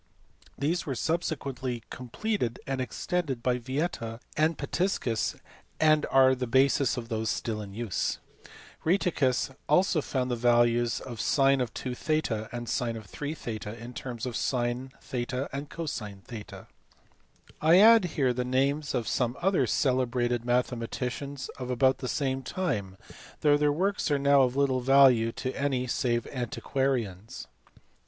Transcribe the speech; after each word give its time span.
These 0.57 0.87
were 0.87 0.95
subsequently 0.95 1.83
completed 1.91 2.59
and 2.65 2.81
extended 2.81 3.43
by 3.43 3.59
Yieta 3.59 4.19
and 4.35 4.57
Pitiscus, 4.57 5.35
and 5.79 6.07
are 6.09 6.33
the 6.33 6.47
basis 6.47 6.97
of 6.97 7.07
those 7.09 7.29
still 7.29 7.61
in 7.61 7.75
use. 7.75 8.17
Rheticus 8.83 9.51
also 9.69 10.01
found 10.01 10.31
the 10.31 10.35
values 10.35 11.01
of 11.01 11.21
sin 11.21 11.59
20 11.59 12.47
and 12.51 12.67
sin 12.67 12.99
30 12.99 13.59
in 13.77 13.93
terms 13.93 14.25
of 14.25 14.35
sin 14.35 14.91
and 15.13 15.69
cos 15.69 15.93
0. 15.99 16.67
I 17.61 17.77
add 17.77 18.05
here 18.05 18.33
the 18.33 18.43
names 18.43 18.95
of 18.95 19.07
some 19.07 19.37
other 19.39 19.67
celebrated 19.67 20.41
mathema 20.43 20.87
ticians 20.87 21.47
of 21.59 21.69
about 21.69 21.99
the 21.99 22.07
same 22.09 22.41
time, 22.41 22.97
though 23.41 23.55
their 23.55 23.71
works 23.71 24.09
are 24.09 24.17
now 24.17 24.41
of 24.41 24.55
little 24.55 24.79
value 24.81 25.31
to 25.33 25.53
any 25.55 25.85
save 25.85 26.25
antiquarians. 26.33 27.45